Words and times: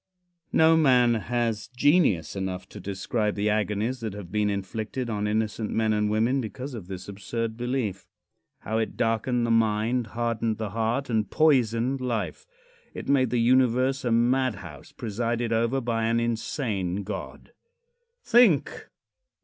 No 0.51 0.75
man 0.75 1.13
has 1.13 1.67
genius 1.67 2.35
enough 2.35 2.67
to 2.69 2.79
describe 2.79 3.35
the 3.35 3.51
agonies 3.51 3.99
that 3.99 4.13
have 4.13 4.31
been 4.31 4.49
inflicted 4.49 5.11
on 5.11 5.27
innocent 5.27 5.69
men 5.69 5.93
and 5.93 6.09
women 6.09 6.41
because 6.41 6.73
of 6.73 6.87
this 6.87 7.07
absurd 7.07 7.55
belief. 7.55 8.07
How 8.61 8.79
it 8.79 8.97
darkened 8.97 9.45
the 9.45 9.51
mind, 9.51 10.07
hardened 10.17 10.57
the 10.57 10.71
heart, 10.71 11.11
and 11.11 11.29
poisoned 11.29 12.01
life! 12.01 12.47
It 12.95 13.07
made 13.07 13.29
the 13.29 13.37
Universe 13.39 14.03
a 14.03 14.11
madhouse 14.11 14.91
presided 14.91 15.53
over 15.53 15.79
by 15.79 16.05
an 16.05 16.19
insane 16.19 17.03
God. 17.03 17.51
Think! 18.23 18.89